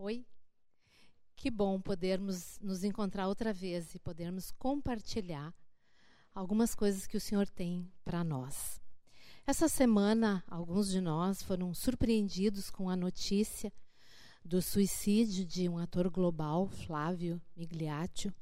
Oi? 0.00 0.24
Que 1.34 1.50
bom 1.50 1.80
podermos 1.80 2.56
nos 2.60 2.84
encontrar 2.84 3.26
outra 3.26 3.52
vez 3.52 3.96
e 3.96 3.98
podermos 3.98 4.52
compartilhar 4.52 5.52
algumas 6.32 6.72
coisas 6.72 7.04
que 7.04 7.16
o 7.16 7.20
Senhor 7.20 7.48
tem 7.48 7.90
para 8.04 8.22
nós. 8.22 8.80
Essa 9.44 9.68
semana, 9.68 10.44
alguns 10.46 10.88
de 10.88 11.00
nós 11.00 11.42
foram 11.42 11.74
surpreendidos 11.74 12.70
com 12.70 12.88
a 12.88 12.94
notícia 12.94 13.72
do 14.44 14.62
suicídio 14.62 15.44
de 15.44 15.68
um 15.68 15.78
ator 15.78 16.08
global, 16.08 16.68
Flávio 16.68 17.42
Migliaccio. 17.56 18.32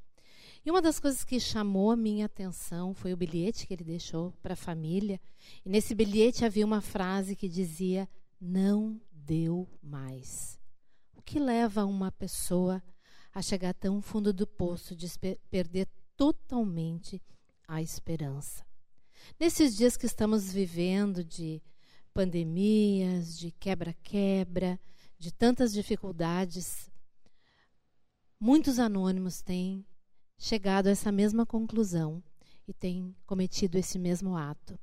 E 0.62 0.70
uma 0.70 0.82
das 0.82 1.00
coisas 1.00 1.24
que 1.24 1.40
chamou 1.40 1.90
a 1.90 1.96
minha 1.96 2.26
atenção 2.26 2.92
foi 2.92 3.14
o 3.14 3.16
bilhete 3.16 3.66
que 3.66 3.72
ele 3.72 3.84
deixou 3.84 4.30
para 4.42 4.52
a 4.52 4.56
família. 4.56 5.18
E 5.64 5.70
nesse 5.70 5.94
bilhete 5.94 6.44
havia 6.44 6.66
uma 6.66 6.82
frase 6.82 7.34
que 7.34 7.48
dizia: 7.48 8.06
Não 8.38 9.00
deu 9.10 9.66
mais. 9.82 10.60
Que 11.26 11.40
leva 11.40 11.84
uma 11.84 12.12
pessoa 12.12 12.80
a 13.34 13.42
chegar 13.42 13.74
tão 13.74 14.00
fundo 14.00 14.32
do 14.32 14.46
poço 14.46 14.94
de 14.94 15.08
perder 15.50 15.88
totalmente 16.16 17.20
a 17.66 17.82
esperança? 17.82 18.64
Nesses 19.38 19.76
dias 19.76 19.96
que 19.96 20.06
estamos 20.06 20.52
vivendo 20.52 21.24
de 21.24 21.60
pandemias, 22.14 23.36
de 23.36 23.50
quebra-quebra, 23.50 24.78
de 25.18 25.32
tantas 25.32 25.72
dificuldades, 25.72 26.88
muitos 28.38 28.78
anônimos 28.78 29.42
têm 29.42 29.84
chegado 30.38 30.86
a 30.86 30.90
essa 30.90 31.10
mesma 31.10 31.44
conclusão 31.44 32.22
e 32.68 32.72
têm 32.72 33.16
cometido 33.26 33.76
esse 33.76 33.98
mesmo 33.98 34.36
ato. 34.36 34.78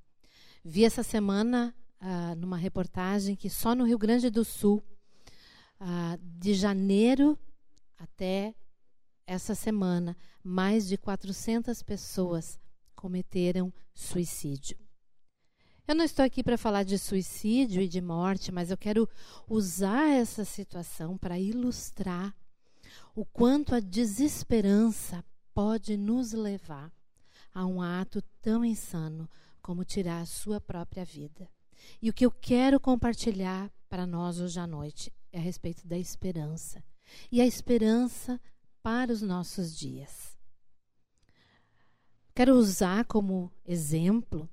Vi 0.61 0.83
essa 0.83 1.03
semana, 1.03 1.73
ah, 2.01 2.35
numa 2.35 2.57
reportagem, 2.57 3.33
que 3.33 3.49
só 3.49 3.73
no 3.73 3.85
Rio 3.85 3.97
Grande 3.97 4.29
do 4.29 4.43
Sul, 4.43 4.83
ah, 5.79 6.17
de 6.21 6.53
janeiro 6.53 7.37
até 7.97 8.55
essa 9.25 9.55
semana, 9.55 10.15
mais 10.43 10.87
de 10.87 10.97
400 10.97 11.81
pessoas 11.83 12.59
cometeram 12.95 13.73
suicídio. 13.93 14.77
Eu 15.87 15.95
não 15.95 16.05
estou 16.05 16.23
aqui 16.23 16.41
para 16.41 16.57
falar 16.57 16.83
de 16.83 16.97
suicídio 16.97 17.81
e 17.81 17.87
de 17.87 17.99
morte, 17.99 18.51
mas 18.51 18.71
eu 18.71 18.77
quero 18.77 19.07
usar 19.49 20.09
essa 20.09 20.45
situação 20.45 21.17
para 21.17 21.37
ilustrar 21.37 22.33
o 23.15 23.25
quanto 23.25 23.75
a 23.75 23.79
desesperança 23.79 25.23
pode 25.53 25.97
nos 25.97 26.31
levar 26.31 26.91
a 27.53 27.65
um 27.65 27.81
ato 27.81 28.21
tão 28.41 28.63
insano 28.63 29.29
como 29.61 29.83
tirar 29.83 30.21
a 30.21 30.25
sua 30.25 30.59
própria 30.59 31.03
vida. 31.03 31.49
E 32.01 32.09
o 32.09 32.13
que 32.13 32.25
eu 32.25 32.31
quero 32.31 32.79
compartilhar 32.79 33.69
para 33.89 34.07
nós 34.07 34.39
hoje 34.39 34.59
à 34.59 34.65
noite 34.65 35.11
é 35.33 35.39
a 35.39 35.41
respeito 35.41 35.87
da 35.87 35.97
esperança. 35.97 36.83
E 37.31 37.41
a 37.41 37.45
esperança 37.45 38.39
para 38.83 39.11
os 39.11 39.21
nossos 39.21 39.75
dias. 39.75 40.37
Quero 42.35 42.55
usar 42.55 43.05
como 43.05 43.51
exemplo 43.65 44.49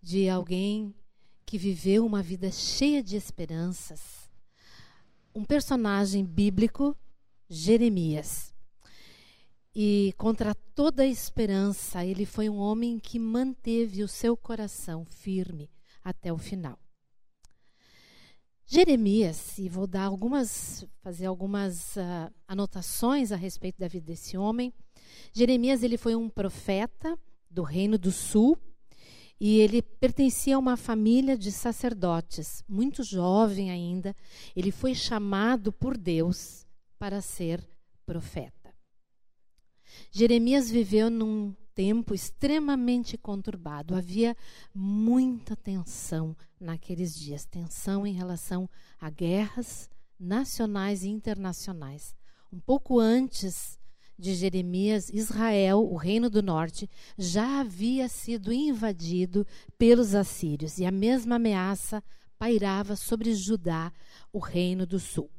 de 0.00 0.28
alguém 0.28 0.94
que 1.44 1.58
viveu 1.58 2.06
uma 2.06 2.22
vida 2.22 2.50
cheia 2.50 3.02
de 3.02 3.16
esperanças. 3.16 4.30
Um 5.34 5.44
personagem 5.44 6.24
bíblico, 6.24 6.96
Jeremias. 7.48 8.54
E 9.74 10.14
contra 10.16 10.54
toda 10.54 11.06
esperança, 11.06 12.04
ele 12.04 12.24
foi 12.26 12.48
um 12.48 12.56
homem 12.56 12.98
que 12.98 13.18
manteve 13.18 14.02
o 14.02 14.08
seu 14.08 14.36
coração 14.36 15.04
firme 15.04 15.70
até 16.02 16.32
o 16.32 16.38
final. 16.38 16.78
Jeremias, 18.72 19.58
e 19.58 19.68
vou 19.68 19.84
dar 19.84 20.04
algumas, 20.04 20.86
fazer 21.02 21.26
algumas 21.26 21.96
uh, 21.96 22.32
anotações 22.46 23.32
a 23.32 23.36
respeito 23.36 23.80
da 23.80 23.88
vida 23.88 24.06
desse 24.06 24.36
homem. 24.36 24.72
Jeremias 25.32 25.82
ele 25.82 25.96
foi 25.96 26.14
um 26.14 26.28
profeta 26.28 27.18
do 27.50 27.64
reino 27.64 27.98
do 27.98 28.12
sul, 28.12 28.56
e 29.40 29.58
ele 29.58 29.82
pertencia 29.82 30.54
a 30.54 30.58
uma 30.60 30.76
família 30.76 31.36
de 31.36 31.50
sacerdotes, 31.50 32.62
muito 32.68 33.02
jovem 33.02 33.72
ainda. 33.72 34.14
Ele 34.54 34.70
foi 34.70 34.94
chamado 34.94 35.72
por 35.72 35.98
Deus 35.98 36.64
para 36.96 37.20
ser 37.20 37.68
profeta. 38.06 38.72
Jeremias 40.12 40.70
viveu 40.70 41.10
num 41.10 41.56
tempo 41.74 42.14
extremamente 42.14 43.18
conturbado. 43.18 43.96
Havia 43.96 44.36
muita 44.72 45.56
tensão 45.56 46.36
naqueles 46.60 47.18
dias 47.18 47.46
tensão 47.46 48.06
em 48.06 48.12
relação 48.12 48.68
a 49.00 49.08
guerras 49.08 49.88
nacionais 50.18 51.02
e 51.02 51.08
internacionais. 51.08 52.14
Um 52.52 52.60
pouco 52.60 53.00
antes 53.00 53.78
de 54.18 54.34
Jeremias, 54.34 55.08
Israel, 55.08 55.80
o 55.80 55.96
reino 55.96 56.28
do 56.28 56.42
norte, 56.42 56.88
já 57.16 57.60
havia 57.60 58.06
sido 58.06 58.52
invadido 58.52 59.46
pelos 59.78 60.14
assírios 60.14 60.78
e 60.78 60.84
a 60.84 60.90
mesma 60.90 61.36
ameaça 61.36 62.04
pairava 62.38 62.96
sobre 62.96 63.34
Judá, 63.34 63.90
o 64.30 64.38
reino 64.38 64.86
do 64.86 65.00
sul. 65.00 65.30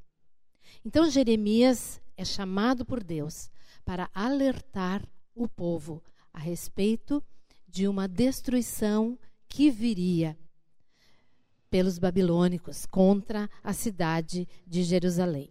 Então 0.84 1.10
Jeremias 1.10 2.02
é 2.18 2.26
chamado 2.26 2.84
por 2.84 3.04
Deus 3.04 3.52
para 3.86 4.10
alertar 4.14 5.08
o 5.36 5.48
povo 5.48 6.02
a 6.34 6.40
respeito 6.40 7.24
de 7.68 7.88
uma 7.88 8.08
destruição 8.08 9.18
que 9.48 9.70
viria 9.70 10.38
pelos 11.72 11.98
babilônicos 11.98 12.86
contra 12.86 13.50
a 13.64 13.72
cidade 13.72 14.48
de 14.68 14.84
Jerusalém. 14.84 15.50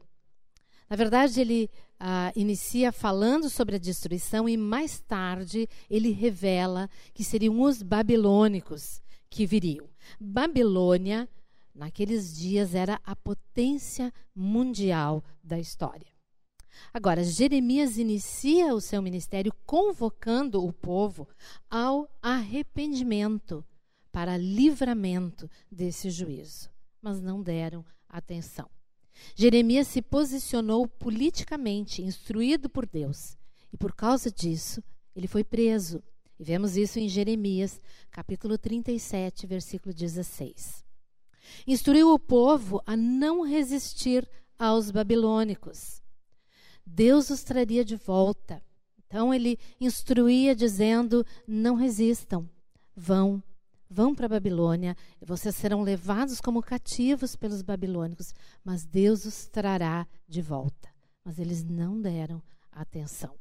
Na 0.88 0.94
verdade, 0.94 1.40
ele 1.40 1.70
ah, 1.98 2.30
inicia 2.36 2.92
falando 2.92 3.48
sobre 3.48 3.76
a 3.76 3.78
destruição 3.78 4.48
e 4.48 4.56
mais 4.56 5.00
tarde 5.00 5.66
ele 5.88 6.10
revela 6.10 6.90
que 7.14 7.24
seriam 7.24 7.60
os 7.62 7.82
babilônicos 7.82 9.00
que 9.30 9.46
viriam. 9.46 9.88
Babilônia, 10.20 11.28
naqueles 11.74 12.36
dias, 12.36 12.74
era 12.74 13.00
a 13.02 13.16
potência 13.16 14.12
mundial 14.34 15.24
da 15.42 15.58
história. 15.58 16.08
Agora, 16.92 17.24
Jeremias 17.24 17.96
inicia 17.96 18.74
o 18.74 18.80
seu 18.80 19.00
ministério 19.00 19.52
convocando 19.64 20.64
o 20.64 20.72
povo 20.72 21.28
ao 21.70 22.08
arrependimento 22.20 23.64
para 24.12 24.36
livramento 24.36 25.48
desse 25.70 26.10
juízo, 26.10 26.70
mas 27.00 27.20
não 27.20 27.42
deram 27.42 27.84
atenção. 28.08 28.68
Jeremias 29.34 29.88
se 29.88 30.02
posicionou 30.02 30.86
politicamente, 30.86 32.02
instruído 32.02 32.68
por 32.68 32.86
Deus, 32.86 33.36
e 33.72 33.76
por 33.76 33.94
causa 33.94 34.30
disso, 34.30 34.82
ele 35.14 35.28
foi 35.28 35.44
preso. 35.44 36.02
E 36.38 36.44
vemos 36.44 36.76
isso 36.76 36.98
em 36.98 37.08
Jeremias, 37.08 37.80
capítulo 38.10 38.56
37, 38.56 39.46
versículo 39.46 39.94
16. 39.94 40.84
Instruiu 41.66 42.12
o 42.12 42.18
povo 42.18 42.82
a 42.86 42.96
não 42.96 43.42
resistir 43.42 44.28
aos 44.58 44.90
babilônicos. 44.90 46.02
Deus 46.84 47.30
os 47.30 47.42
traria 47.42 47.84
de 47.84 47.96
volta. 47.96 48.62
Então 49.06 49.34
ele 49.34 49.58
instruía 49.80 50.54
dizendo: 50.54 51.26
não 51.46 51.74
resistam, 51.74 52.48
vão 52.96 53.42
vão 53.90 54.14
para 54.14 54.26
a 54.26 54.28
Babilônia, 54.28 54.96
vocês 55.20 55.56
serão 55.56 55.82
levados 55.82 56.40
como 56.40 56.62
cativos 56.62 57.34
pelos 57.34 57.60
babilônicos, 57.60 58.32
mas 58.64 58.86
Deus 58.86 59.24
os 59.24 59.48
trará 59.48 60.06
de 60.28 60.40
volta. 60.40 60.88
Mas 61.24 61.40
eles 61.40 61.64
não 61.64 62.00
deram 62.00 62.40
atenção. 62.70 63.34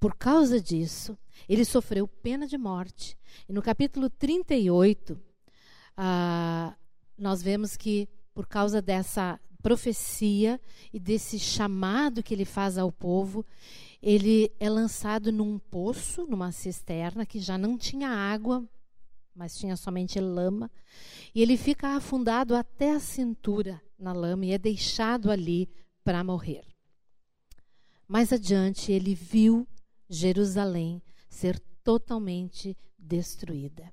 Por 0.00 0.16
causa 0.16 0.60
disso, 0.60 1.16
ele 1.48 1.64
sofreu 1.64 2.08
pena 2.08 2.46
de 2.46 2.58
morte. 2.58 3.16
E 3.48 3.52
no 3.52 3.62
capítulo 3.62 4.10
38, 4.10 5.18
ah, 5.96 6.76
nós 7.16 7.40
vemos 7.40 7.76
que, 7.76 8.08
por 8.34 8.46
causa 8.46 8.82
dessa 8.82 9.40
profecia 9.62 10.60
e 10.92 10.98
desse 10.98 11.38
chamado 11.38 12.22
que 12.22 12.34
ele 12.34 12.44
faz 12.44 12.76
ao 12.76 12.90
povo, 12.90 13.46
ele 14.02 14.52
é 14.58 14.68
lançado 14.68 15.30
num 15.30 15.56
poço, 15.58 16.26
numa 16.26 16.50
cisterna 16.50 17.24
que 17.24 17.38
já 17.38 17.56
não 17.56 17.78
tinha 17.78 18.08
água 18.08 18.68
mas 19.34 19.56
tinha 19.56 19.76
somente 19.76 20.20
lama. 20.20 20.70
E 21.34 21.42
ele 21.42 21.56
fica 21.56 21.96
afundado 21.96 22.54
até 22.54 22.92
a 22.92 23.00
cintura 23.00 23.80
na 23.98 24.12
lama 24.12 24.46
e 24.46 24.52
é 24.52 24.58
deixado 24.58 25.30
ali 25.30 25.68
para 26.04 26.22
morrer. 26.24 26.64
Mais 28.06 28.32
adiante, 28.32 28.92
ele 28.92 29.14
viu 29.14 29.66
Jerusalém 30.08 31.02
ser 31.28 31.58
totalmente 31.82 32.76
destruída. 32.98 33.92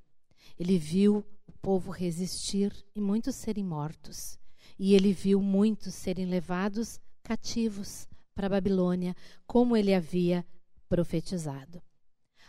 Ele 0.58 0.78
viu 0.78 1.26
o 1.48 1.52
povo 1.62 1.92
resistir 1.92 2.74
e 2.94 3.00
muitos 3.00 3.36
serem 3.36 3.64
mortos. 3.64 4.38
E 4.78 4.94
ele 4.94 5.14
viu 5.14 5.42
muitos 5.42 5.96
serem 5.96 6.26
levados 6.26 7.00
cativos 7.24 8.08
para 8.34 8.48
a 8.48 8.50
Babilônia, 8.50 9.16
como 9.46 9.76
ele 9.76 9.94
havia 9.94 10.46
profetizado. 10.88 11.82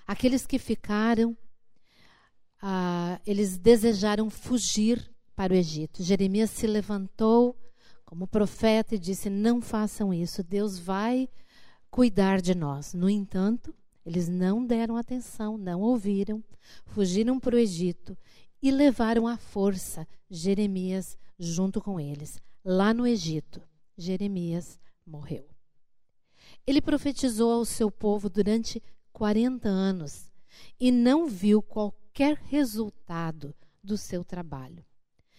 Aqueles 0.06 0.46
que 0.46 0.58
ficaram 0.58 1.36
ah, 2.60 3.20
eles 3.26 3.56
desejaram 3.56 4.28
fugir 4.28 5.10
para 5.34 5.52
o 5.52 5.56
Egito. 5.56 6.02
Jeremias 6.02 6.50
se 6.50 6.66
levantou 6.66 7.56
como 8.04 8.26
profeta 8.26 8.94
e 8.94 8.98
disse: 8.98 9.30
Não 9.30 9.60
façam 9.60 10.12
isso, 10.12 10.42
Deus 10.42 10.78
vai 10.78 11.28
cuidar 11.90 12.40
de 12.40 12.54
nós. 12.54 12.92
No 12.92 13.08
entanto, 13.08 13.74
eles 14.04 14.28
não 14.28 14.64
deram 14.64 14.96
atenção, 14.96 15.56
não 15.56 15.80
ouviram, 15.80 16.42
fugiram 16.86 17.38
para 17.38 17.56
o 17.56 17.58
Egito 17.58 18.16
e 18.62 18.70
levaram 18.70 19.26
à 19.26 19.36
força 19.36 20.06
Jeremias 20.28 21.16
junto 21.38 21.80
com 21.80 21.98
eles. 21.98 22.40
Lá 22.64 22.92
no 22.92 23.06
Egito, 23.06 23.62
Jeremias 23.96 24.78
morreu. 25.06 25.48
Ele 26.66 26.80
profetizou 26.80 27.52
ao 27.52 27.64
seu 27.64 27.90
povo 27.90 28.28
durante 28.28 28.82
40 29.12 29.68
anos 29.68 30.30
e 30.78 30.90
não 30.90 31.26
viu 31.26 31.62
qualquer 31.62 32.09
resultado 32.28 33.54
do 33.82 33.96
seu 33.96 34.22
trabalho. 34.22 34.84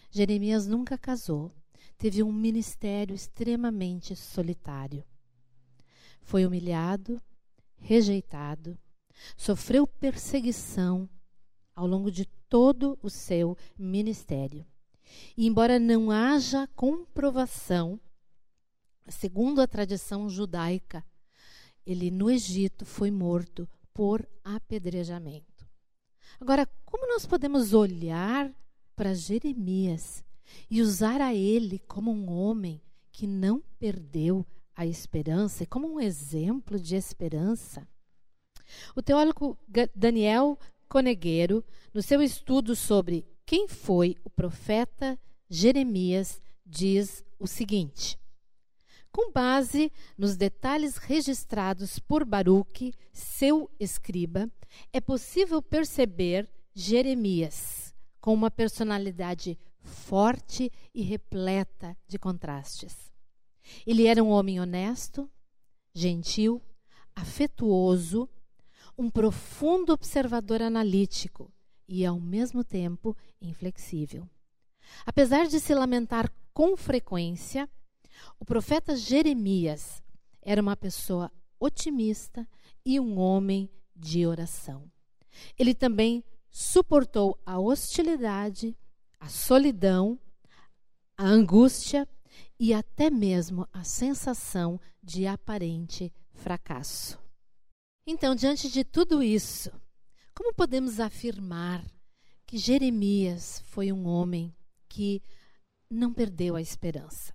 Jeremias 0.10 0.68
nunca 0.68 0.98
casou, 0.98 1.52
teve 1.98 2.24
um 2.24 2.32
ministério 2.32 3.14
extremamente 3.14 4.16
solitário. 4.16 5.04
Foi 6.22 6.46
humilhado, 6.46 7.22
rejeitado, 7.78 8.78
sofreu 9.38 9.86
perseguição 9.86 11.10
ao 11.76 11.88
longo 11.88 12.12
de 12.12 12.26
todo 12.50 12.98
o 13.02 13.10
seu 13.10 13.58
ministério. 13.78 14.66
E 15.38 15.46
embora 15.48 15.80
não 15.80 16.10
haja 16.10 16.68
comprovação, 16.76 18.00
segundo 19.08 19.62
a 19.62 19.68
tradição 19.68 20.30
judaica, 20.30 21.06
ele 21.86 22.12
no 22.12 22.30
Egito 22.30 22.86
foi 22.86 23.12
morto 23.12 23.68
por 23.94 24.28
apedrejamento. 24.44 25.51
Agora, 26.40 26.68
como 26.86 27.08
nós 27.08 27.26
podemos 27.26 27.74
olhar 27.74 28.52
para 28.96 29.14
Jeremias 29.14 30.24
e 30.70 30.82
usar 30.82 31.22
a 31.22 31.34
ele 31.34 31.80
como 31.88 32.12
um 32.12 32.32
homem 32.32 32.82
que 33.12 33.28
não 33.28 33.64
perdeu 33.80 34.46
a 34.76 34.86
esperança 34.86 35.64
e 35.64 35.68
como 35.68 35.88
um 35.88 36.00
exemplo 36.00 36.80
de 36.80 36.96
esperança? 36.96 37.88
O 38.96 39.02
teólogo 39.02 39.58
Daniel 39.96 40.58
Conegueiro, 40.88 41.64
no 41.94 42.02
seu 42.02 42.22
estudo 42.22 42.76
sobre 42.76 43.26
quem 43.46 43.68
foi 43.68 44.16
o 44.24 44.30
profeta 44.30 45.20
Jeremias, 45.50 46.42
diz 46.66 47.24
o 47.40 47.48
seguinte: 47.48 48.18
com 49.12 49.32
base 49.32 49.92
nos 50.18 50.36
detalhes 50.36 50.98
registrados 50.98 52.00
por 52.00 52.24
Baruque, 52.24 52.94
seu 53.12 53.70
escriba, 53.80 54.50
é 54.94 55.02
possível 55.02 55.62
perceber 55.62 56.50
Jeremias 56.74 57.94
com 58.20 58.34
uma 58.34 58.50
personalidade 58.50 59.58
forte 59.84 60.72
e 60.94 61.02
repleta 61.02 61.98
de 62.08 62.18
contrastes. 62.18 63.12
Ele 63.86 64.06
era 64.06 64.24
um 64.24 64.30
homem 64.30 64.60
honesto, 64.60 65.30
gentil, 65.94 66.62
afetuoso, 67.16 68.30
um 68.98 69.10
profundo 69.10 69.92
observador 69.92 70.62
analítico 70.62 71.52
e, 71.88 72.06
ao 72.06 72.20
mesmo 72.20 72.64
tempo, 72.64 73.16
inflexível. 73.42 74.30
Apesar 75.06 75.48
de 75.48 75.60
se 75.60 75.74
lamentar 75.74 76.32
com 76.54 76.78
frequência, 76.78 77.70
o 78.40 78.46
profeta 78.46 78.96
Jeremias 78.96 80.02
era 80.42 80.62
uma 80.62 80.76
pessoa 80.76 81.32
otimista 81.60 82.48
e 82.86 83.00
um 83.00 83.20
homem 83.20 83.70
de 83.96 84.26
oração. 84.26 84.92
Ele 85.58 85.74
também 85.74 86.24
suportou 86.50 87.40
a 87.46 87.60
hostilidade, 87.60 88.76
a 89.20 89.30
solidão, 89.30 90.20
a 91.18 91.26
angústia 91.26 92.08
e 92.60 92.74
até 92.74 93.10
mesmo 93.10 93.68
a 93.72 93.84
sensação 93.84 94.80
de 95.02 95.26
aparente 95.28 96.12
fracasso. 96.34 97.20
Então, 98.06 98.36
diante 98.36 98.70
de 98.70 98.84
tudo 98.84 99.22
isso, 99.22 99.72
como 100.34 100.54
podemos 100.54 101.00
afirmar 101.00 101.86
que 102.46 102.58
Jeremias 102.58 103.62
foi 103.68 103.92
um 103.92 104.08
homem 104.08 104.54
que 104.90 105.22
não 105.90 106.12
perdeu 106.12 106.56
a 106.56 106.62
esperança? 106.62 107.34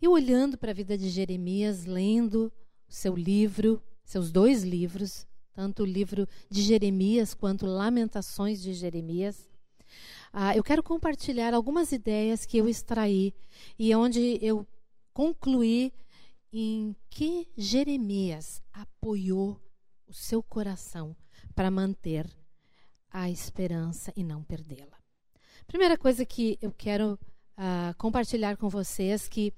E 0.00 0.08
olhando 0.08 0.58
para 0.58 0.70
a 0.70 0.74
vida 0.74 0.96
de 0.96 1.08
Jeremias, 1.08 1.84
lendo 1.84 2.52
seu 2.88 3.16
livro, 3.16 3.82
seus 4.04 4.30
dois 4.30 4.62
livros, 4.62 5.26
tanto 5.52 5.82
o 5.82 5.86
livro 5.86 6.28
de 6.50 6.62
Jeremias 6.62 7.34
quanto 7.34 7.66
Lamentações 7.66 8.60
de 8.60 8.74
Jeremias, 8.74 9.48
ah, 10.32 10.56
eu 10.56 10.64
quero 10.64 10.82
compartilhar 10.82 11.54
algumas 11.54 11.92
ideias 11.92 12.44
que 12.44 12.58
eu 12.58 12.68
extraí 12.68 13.32
e 13.78 13.94
onde 13.94 14.38
eu 14.42 14.66
concluí 15.12 15.92
em 16.52 16.96
que 17.08 17.48
Jeremias 17.56 18.60
apoiou 18.72 19.60
o 20.08 20.12
seu 20.12 20.42
coração 20.42 21.16
para 21.54 21.70
manter 21.70 22.28
a 23.10 23.30
esperança 23.30 24.12
e 24.16 24.24
não 24.24 24.42
perdê-la. 24.42 24.98
Primeira 25.68 25.96
coisa 25.96 26.26
que 26.26 26.58
eu 26.60 26.72
quero 26.72 27.18
uh, 27.58 27.94
compartilhar 27.96 28.56
com 28.56 28.68
vocês 28.68 29.28
que 29.28 29.52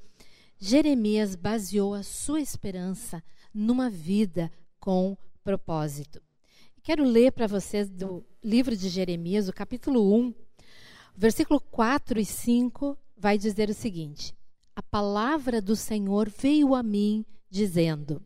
Jeremias 0.58 1.34
baseou 1.34 1.94
a 1.94 2.02
sua 2.02 2.40
esperança 2.40 3.22
numa 3.52 3.90
vida 3.90 4.50
com 4.78 5.16
propósito. 5.42 6.22
Quero 6.82 7.04
ler 7.04 7.32
para 7.32 7.46
vocês 7.46 7.90
do 7.90 8.24
livro 8.42 8.76
de 8.76 8.88
Jeremias, 8.88 9.48
o 9.48 9.52
capítulo 9.52 10.14
1, 10.14 10.34
versículo 11.16 11.60
4 11.60 12.20
e 12.20 12.24
5, 12.24 12.96
vai 13.16 13.36
dizer 13.36 13.68
o 13.68 13.74
seguinte: 13.74 14.34
A 14.74 14.82
palavra 14.82 15.60
do 15.60 15.74
Senhor 15.74 16.30
veio 16.30 16.74
a 16.74 16.82
mim, 16.82 17.24
dizendo: 17.50 18.24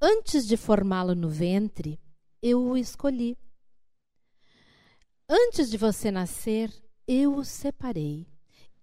Antes 0.00 0.46
de 0.46 0.56
formá-lo 0.56 1.14
no 1.14 1.28
ventre, 1.28 1.98
eu 2.40 2.62
o 2.62 2.76
escolhi. 2.76 3.36
Antes 5.28 5.70
de 5.70 5.76
você 5.76 6.10
nascer, 6.10 6.70
eu 7.08 7.34
o 7.34 7.44
separei 7.44 8.26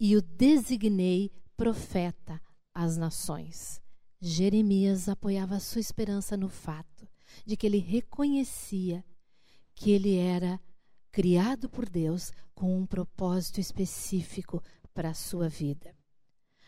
e 0.03 0.17
o 0.17 0.21
designei 0.23 1.31
profeta 1.55 2.41
às 2.73 2.97
nações. 2.97 3.79
Jeremias 4.19 5.07
apoiava 5.07 5.59
sua 5.59 5.79
esperança 5.79 6.35
no 6.35 6.49
fato 6.49 7.07
de 7.45 7.55
que 7.55 7.67
ele 7.67 7.77
reconhecia 7.77 9.05
que 9.75 9.91
ele 9.91 10.15
era 10.17 10.59
criado 11.11 11.69
por 11.69 11.87
Deus 11.87 12.31
com 12.55 12.75
um 12.75 12.83
propósito 12.83 13.61
específico 13.61 14.63
para 14.91 15.11
a 15.11 15.13
sua 15.13 15.47
vida. 15.47 15.95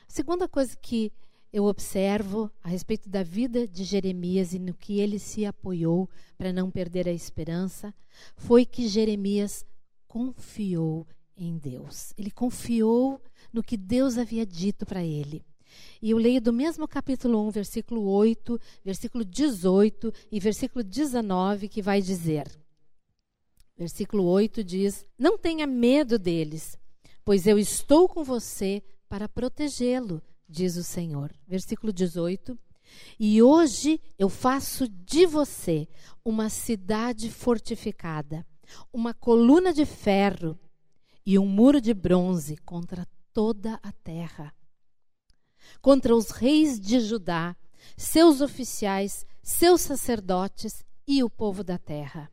A 0.07 0.11
segunda 0.11 0.47
coisa 0.47 0.77
que 0.77 1.11
eu 1.51 1.65
observo 1.65 2.51
a 2.61 2.69
respeito 2.69 3.09
da 3.09 3.23
vida 3.23 3.67
de 3.67 3.83
Jeremias 3.83 4.53
e 4.53 4.59
no 4.59 4.75
que 4.75 4.99
ele 4.99 5.17
se 5.17 5.43
apoiou 5.43 6.07
para 6.37 6.53
não 6.53 6.69
perder 6.69 7.07
a 7.07 7.11
esperança 7.11 7.95
foi 8.35 8.63
que 8.63 8.87
Jeremias 8.87 9.65
confiou 10.07 11.07
em 11.37 11.57
Deus. 11.57 12.13
Ele 12.17 12.31
confiou 12.31 13.21
no 13.51 13.63
que 13.63 13.77
Deus 13.77 14.17
havia 14.17 14.45
dito 14.45 14.85
para 14.85 15.03
ele. 15.03 15.43
E 16.01 16.11
eu 16.11 16.17
leio 16.17 16.41
do 16.41 16.53
mesmo 16.53 16.87
capítulo 16.87 17.47
1, 17.47 17.49
versículo 17.49 18.05
8, 18.05 18.59
versículo 18.83 19.25
18 19.25 20.13
e 20.31 20.39
versículo 20.39 20.83
19, 20.83 21.67
que 21.67 21.81
vai 21.81 22.01
dizer: 22.01 22.47
Versículo 23.77 24.23
8 24.25 24.63
diz: 24.63 25.05
Não 25.17 25.37
tenha 25.37 25.65
medo 25.65 26.19
deles, 26.19 26.77
pois 27.25 27.47
eu 27.47 27.57
estou 27.57 28.07
com 28.07 28.23
você 28.23 28.83
para 29.09 29.27
protegê-lo, 29.27 30.21
diz 30.47 30.75
o 30.75 30.83
Senhor. 30.83 31.33
Versículo 31.47 31.91
18: 31.91 32.57
E 33.19 33.41
hoje 33.41 33.99
eu 34.17 34.29
faço 34.29 34.87
de 34.87 35.25
você 35.25 35.87
uma 36.23 36.49
cidade 36.49 37.31
fortificada, 37.31 38.45
uma 38.91 39.13
coluna 39.13 39.73
de 39.73 39.85
ferro 39.85 40.57
e 41.25 41.39
um 41.39 41.47
muro 41.47 41.79
de 41.79 41.93
bronze 41.93 42.57
contra 42.57 43.07
toda 43.33 43.79
a 43.81 43.91
terra 43.91 44.53
contra 45.81 46.15
os 46.15 46.29
reis 46.29 46.79
de 46.79 46.99
Judá, 46.99 47.55
seus 47.97 48.41
oficiais, 48.41 49.25
seus 49.41 49.81
sacerdotes 49.81 50.83
e 51.07 51.23
o 51.23 51.29
povo 51.29 51.63
da 51.63 51.77
terra. 51.77 52.31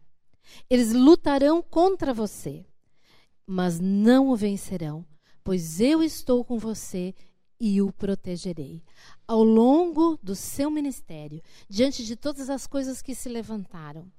Eles 0.68 0.92
lutarão 0.92 1.62
contra 1.62 2.12
você, 2.12 2.66
mas 3.46 3.80
não 3.80 4.28
o 4.28 4.36
vencerão, 4.36 5.04
pois 5.42 5.80
eu 5.80 6.02
estou 6.02 6.44
com 6.44 6.58
você 6.58 7.14
e 7.58 7.80
o 7.82 7.92
protegerei. 7.92 8.82
Ao 9.26 9.42
longo 9.42 10.18
do 10.22 10.34
seu 10.34 10.70
ministério, 10.70 11.42
diante 11.68 12.04
de 12.04 12.16
todas 12.16 12.48
as 12.48 12.66
coisas 12.66 13.02
que 13.02 13.14
se 13.14 13.28
levantaram, 13.28 14.10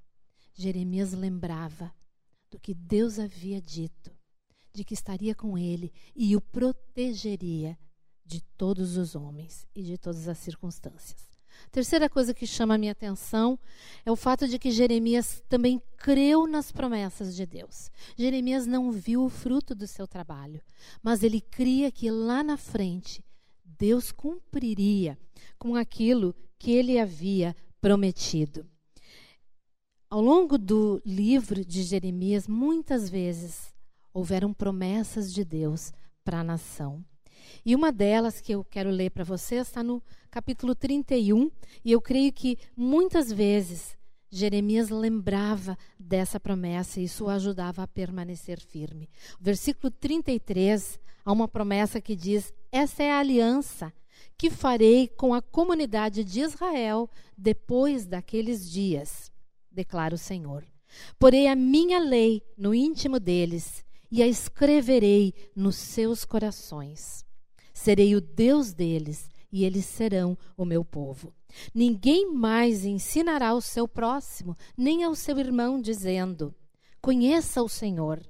Jeremias 0.54 1.14
lembrava 1.14 1.94
do 2.50 2.60
que 2.60 2.74
Deus 2.74 3.18
havia 3.18 3.62
dito, 3.62 4.12
de 4.74 4.84
que 4.84 4.94
estaria 4.94 5.36
com 5.36 5.58
ele 5.58 5.92
e 6.16 6.36
o 6.36 6.42
protegeria 6.42 7.78
de 8.26 8.42
todos 8.58 8.98
os 8.98 9.16
homens 9.16 9.68
e 9.76 9.84
de 9.84 9.98
todas 9.98 10.28
as 10.28 10.38
circunstâncias. 10.38 11.32
Terceira 11.72 12.10
coisa 12.10 12.34
que 12.34 12.48
chama 12.48 12.76
a 12.76 12.78
minha 12.78 12.92
atenção 12.92 13.60
é 14.06 14.12
o 14.12 14.16
fato 14.16 14.48
de 14.48 14.58
que 14.58 14.72
Jeremias 14.72 15.44
também 15.48 15.82
creu 15.98 16.48
nas 16.48 16.72
promessas 16.72 17.36
de 17.36 17.46
Deus. 17.46 17.92
Jeremias 18.18 18.66
não 18.66 18.92
viu 18.92 19.24
o 19.24 19.30
fruto 19.30 19.76
do 19.76 19.86
seu 19.86 20.08
trabalho, 20.08 20.62
mas 21.04 21.24
ele 21.24 21.42
cria 21.42 21.92
que 21.92 22.10
lá 22.10 22.44
na 22.44 22.58
frente 22.58 23.24
Deus 23.64 24.12
cumpriria 24.12 25.18
com 25.58 25.76
aquilo 25.76 26.36
que 26.58 26.72
ele 26.72 27.00
havia 27.00 27.56
prometido. 27.80 28.66
Ao 30.10 30.22
longo 30.22 30.58
do 30.58 31.02
livro 31.06 31.64
de 31.64 31.84
Jeremias, 31.84 32.48
muitas 32.48 33.10
vezes 33.10 33.74
houveram 34.14 34.54
promessas 34.54 35.34
de 35.34 35.44
Deus 35.44 35.94
para 36.24 36.40
a 36.40 36.44
nação. 36.44 37.04
E 37.66 37.76
uma 37.76 37.92
delas 37.92 38.42
que 38.42 38.54
eu 38.54 38.64
quero 38.64 38.90
ler 38.90 39.12
para 39.12 39.24
vocês 39.24 39.68
está 39.68 39.84
no 39.84 40.02
capítulo 40.30 40.74
31, 40.74 41.52
e 41.84 41.92
eu 41.92 42.02
creio 42.02 42.32
que 42.32 42.58
muitas 42.76 43.32
vezes 43.32 43.98
Jeremias 44.30 44.90
lembrava 44.90 45.78
dessa 46.00 46.40
promessa 46.40 47.02
e 47.02 47.04
isso 47.04 47.26
o 47.26 47.30
ajudava 47.30 47.84
a 47.84 47.88
permanecer 47.88 48.60
firme. 48.60 49.10
Versículo 49.40 49.92
33 49.92 50.98
há 51.26 51.32
uma 51.32 51.48
promessa 51.48 52.00
que 52.00 52.16
diz: 52.16 52.54
Essa 52.72 53.04
é 53.04 53.12
a 53.12 53.20
aliança 53.20 53.94
que 54.38 54.50
farei 54.50 55.08
com 55.08 55.34
a 55.34 55.42
comunidade 55.42 56.24
de 56.24 56.40
Israel 56.40 57.10
depois 57.38 58.06
daqueles 58.06 58.70
dias, 58.70 59.32
declara 59.70 60.16
o 60.16 60.18
Senhor. 60.18 60.66
Porei 61.20 61.48
a 61.48 61.56
minha 61.56 62.00
lei 62.00 62.42
no 62.58 62.74
íntimo 62.74 63.20
deles 63.20 63.84
e 64.12 64.22
a 64.22 64.28
escreverei 64.28 65.34
nos 65.56 65.78
seus 65.78 66.26
corações. 66.26 67.26
Serei 67.74 68.16
o 68.16 68.22
Deus 68.22 68.74
deles 68.74 69.30
e 69.52 69.64
eles 69.64 69.86
serão 69.86 70.38
o 70.58 70.66
meu 70.66 70.84
povo. 70.84 71.34
Ninguém 71.74 72.34
mais 72.34 72.86
ensinará 72.86 73.50
ao 73.50 73.62
seu 73.62 73.88
próximo, 73.88 74.56
nem 74.78 75.04
ao 75.04 75.16
seu 75.16 75.40
irmão, 75.40 75.82
dizendo: 75.82 76.54
Conheça 77.02 77.62
o 77.64 77.70
Senhor, 77.70 78.22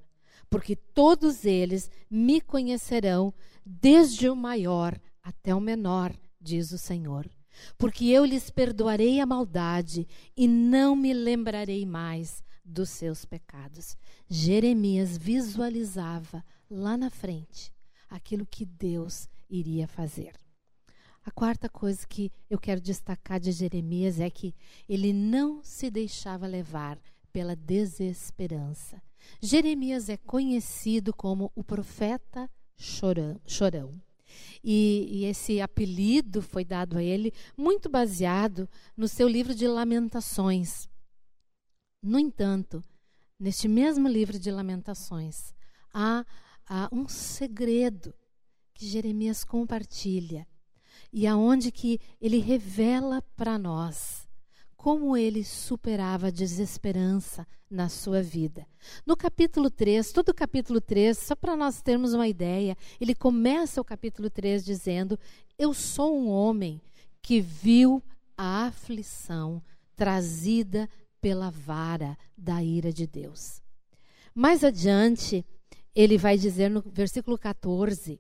porque 0.50 0.76
todos 0.76 1.46
eles 1.46 1.90
me 2.10 2.42
conhecerão, 2.42 3.34
desde 3.66 4.30
o 4.30 4.36
maior 4.36 5.00
até 5.24 5.54
o 5.54 5.60
menor, 5.60 6.14
diz 6.40 6.72
o 6.72 6.78
Senhor. 6.78 7.30
Porque 7.78 8.06
eu 8.06 8.26
lhes 8.26 8.50
perdoarei 8.50 9.20
a 9.20 9.26
maldade 9.26 10.08
e 10.36 10.48
não 10.48 10.96
me 10.96 11.14
lembrarei 11.14 11.86
mais 11.86 12.42
dos 12.64 12.90
seus 12.90 13.26
pecados. 13.26 13.98
Jeremias 14.30 15.18
visualizava 15.18 16.44
lá 16.70 16.98
na 16.98 17.10
frente 17.10 17.74
aquilo 18.10 18.46
que 18.46 18.66
Deus 18.66 19.30
iria 19.50 19.88
fazer. 19.88 20.34
A 21.24 21.30
quarta 21.32 21.70
coisa 21.70 22.06
que 22.08 22.32
eu 22.50 22.60
quero 22.60 22.82
destacar 22.82 23.40
de 23.40 23.52
Jeremias 23.52 24.20
é 24.20 24.30
que 24.30 24.56
ele 24.90 25.14
não 25.14 25.64
se 25.64 25.92
deixava 25.92 26.48
levar 26.48 27.00
pela 27.32 27.56
desesperança. 27.56 29.02
Jeremias 29.40 30.10
é 30.10 30.18
conhecido 30.18 31.14
como 31.14 31.52
o 31.56 31.64
profeta 31.64 32.50
chorão. 32.76 34.02
E, 34.64 35.08
e, 35.12 35.26
esse 35.26 35.60
apelido 35.60 36.42
foi 36.42 36.64
dado 36.64 36.98
a 36.98 37.04
ele 37.04 37.34
muito 37.58 37.90
baseado 37.90 38.68
no 38.96 39.08
seu 39.08 39.28
livro 39.28 39.54
de 39.54 39.68
Lamentações. 39.68 40.88
No 42.02 42.18
entanto, 42.18 42.84
neste 43.40 43.68
mesmo 43.68 44.08
livro 44.08 44.40
de 44.40 44.50
Lamentações, 44.50 45.54
há, 45.94 46.26
há 46.68 46.90
um 46.92 47.08
segredo 47.08 48.14
que 48.74 48.88
Jeremias 48.88 49.44
compartilha 49.44 50.48
e 51.14 51.28
aonde 51.28 51.72
que 51.72 52.00
ele 52.20 52.40
revela 52.40 53.22
para 53.36 53.60
nós 53.60 54.28
como 54.82 55.16
ele 55.16 55.44
superava 55.44 56.28
a 56.28 56.32
desesperança 56.32 57.46
na 57.70 57.88
sua 57.88 58.24
vida. 58.24 58.66
No 59.06 59.16
capítulo 59.16 59.70
3, 59.70 60.12
todo 60.12 60.30
o 60.30 60.34
capítulo 60.34 60.82
3, 60.82 61.16
só 61.16 61.36
para 61.36 61.56
nós 61.56 61.84
termos 61.84 62.16
uma 62.16 62.28
ideia, 62.28 62.76
ele 63.00 63.14
começa 63.14 63.80
o 63.80 63.86
capítulo 63.86 64.28
3 64.28 64.66
dizendo: 64.66 65.20
Eu 65.56 65.72
sou 65.72 66.18
um 66.18 66.32
homem 66.32 66.82
que 67.22 67.40
viu 67.40 68.02
a 68.36 68.66
aflição 68.66 69.62
trazida 69.96 70.90
pela 71.22 71.52
vara 71.52 72.18
da 72.36 72.64
ira 72.64 72.92
de 72.92 73.06
Deus. 73.06 73.62
Mais 74.34 74.64
adiante, 74.64 75.46
ele 75.94 76.18
vai 76.18 76.38
dizer 76.38 76.70
no 76.70 76.82
versículo 76.82 77.38
14: 77.38 78.20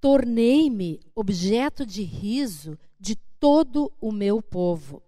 tornei-me 0.00 1.00
objeto 1.14 1.86
de 1.86 2.02
riso 2.02 2.78
de 3.00 3.16
todo 3.40 3.92
o 4.00 4.12
meu 4.12 4.42
povo. 4.42 5.02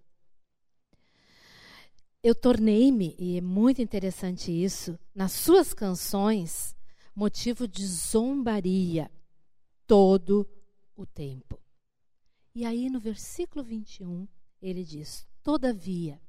Eu 2.23 2.33
tornei-me, 2.33 3.15
e 3.17 3.37
é 3.37 3.41
muito 3.41 3.81
interessante 3.81 4.51
isso, 4.51 4.99
nas 5.13 5.31
suas 5.31 5.73
canções, 5.73 6.75
motivo 7.15 7.67
de 7.67 7.85
zombaria 7.85 9.09
todo 9.85 10.49
o 10.95 11.05
tempo. 11.05 11.59
E 12.53 12.65
aí 12.65 12.89
no 12.89 12.99
versículo 12.99 13.63
21, 13.63 14.27
ele 14.61 14.83
diz: 14.83 15.27
Todavia, 15.43 16.19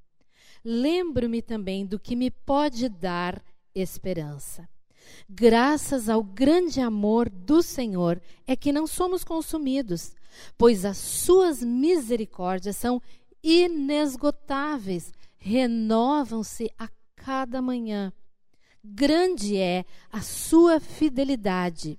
lembro-me 0.64 1.42
também 1.42 1.86
do 1.86 1.98
que 1.98 2.16
me 2.16 2.30
pode 2.30 2.88
dar 2.88 3.42
esperança. 3.74 4.68
Graças 5.28 6.08
ao 6.08 6.22
grande 6.22 6.80
amor 6.80 7.28
do 7.28 7.62
Senhor 7.62 8.20
é 8.46 8.54
que 8.54 8.72
não 8.72 8.86
somos 8.86 9.24
consumidos, 9.24 10.14
pois 10.56 10.84
as 10.84 10.98
suas 10.98 11.62
misericórdias 11.62 12.76
são 12.76 13.00
inesgotáveis, 13.42 15.12
renovam-se 15.38 16.70
a 16.78 16.88
cada 17.16 17.62
manhã. 17.62 18.12
Grande 18.82 19.56
é 19.56 19.84
a 20.10 20.20
sua 20.20 20.80
fidelidade. 20.80 21.98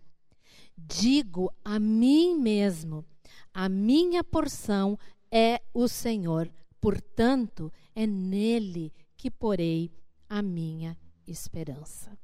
Digo 0.77 1.53
a 1.63 1.79
mim 1.79 2.36
mesmo: 2.36 3.06
a 3.53 3.68
minha 3.68 4.24
porção 4.24 4.98
é 5.32 5.62
o 5.74 5.88
Senhor, 5.88 6.50
portanto, 6.79 7.71
é 7.95 8.05
nele 8.05 8.93
que 9.15 9.29
porei 9.29 9.91
a 10.27 10.41
minha 10.41 10.98
esperança 11.27 12.17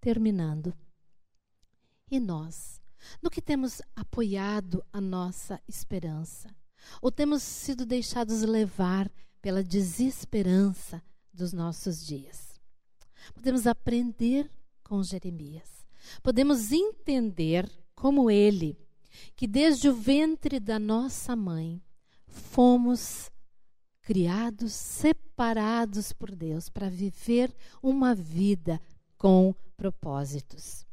terminando. 0.00 0.74
E 2.10 2.20
nós? 2.20 2.80
No 3.22 3.30
que 3.30 3.40
temos 3.40 3.80
apoiado 3.96 4.84
a 4.92 5.00
nossa 5.00 5.60
esperança? 5.66 6.54
Ou 7.00 7.10
temos 7.10 7.42
sido 7.42 7.86
deixados 7.86 8.42
levar 8.42 9.10
pela 9.40 9.64
desesperança 9.64 11.02
dos 11.32 11.52
nossos 11.52 12.04
dias? 12.04 12.60
Podemos 13.32 13.66
aprender 13.66 14.50
com 14.82 15.02
Jeremias. 15.02 15.86
Podemos 16.22 16.70
entender 16.70 17.70
como 17.94 18.30
ele, 18.30 18.78
que 19.34 19.46
desde 19.46 19.88
o 19.88 19.94
ventre 19.94 20.60
da 20.60 20.78
nossa 20.78 21.34
mãe 21.34 21.82
fomos 22.26 23.30
criados, 24.04 24.74
separados 24.74 26.12
por 26.12 26.30
Deus 26.30 26.68
para 26.68 26.90
viver 26.90 27.52
uma 27.82 28.14
vida 28.14 28.80
com 29.16 29.54
propósitos. 29.76 30.86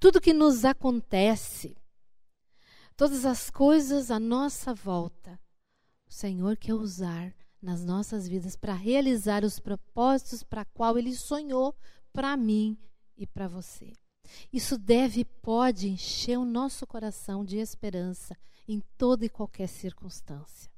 Tudo 0.00 0.20
que 0.20 0.32
nos 0.32 0.64
acontece, 0.64 1.76
todas 2.96 3.26
as 3.26 3.50
coisas 3.50 4.10
à 4.10 4.18
nossa 4.18 4.72
volta, 4.72 5.38
o 6.08 6.12
Senhor 6.12 6.56
quer 6.56 6.74
usar 6.74 7.34
nas 7.60 7.84
nossas 7.84 8.26
vidas 8.26 8.56
para 8.56 8.72
realizar 8.72 9.44
os 9.44 9.58
propósitos 9.58 10.42
para 10.42 10.64
qual 10.64 10.98
Ele 10.98 11.14
sonhou 11.14 11.76
para 12.12 12.36
mim 12.36 12.78
e 13.16 13.26
para 13.26 13.46
você. 13.46 13.92
Isso 14.50 14.78
deve 14.78 15.20
e 15.20 15.24
pode 15.24 15.88
encher 15.88 16.38
o 16.38 16.46
nosso 16.46 16.86
coração 16.86 17.44
de 17.44 17.58
esperança 17.58 18.34
em 18.66 18.82
toda 18.96 19.26
e 19.26 19.28
qualquer 19.28 19.68
circunstância. 19.68 20.73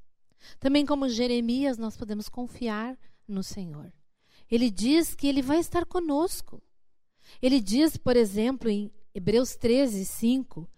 Também, 0.59 0.85
como 0.85 1.09
Jeremias, 1.09 1.79
nós 1.79 1.97
podemos 1.97 2.29
confiar 2.29 2.99
no 3.27 3.43
Senhor. 3.43 3.93
Ele 4.51 4.71
diz 4.71 5.15
que 5.15 5.27
ele 5.27 5.43
vai 5.43 5.59
estar 5.59 5.85
conosco. 5.85 6.63
Ele 7.43 7.61
diz, 7.61 7.97
por 7.97 8.17
exemplo, 8.17 8.71
em 8.71 8.93
Hebreus 9.15 9.57
13, 9.57 10.05
5, 10.05 10.69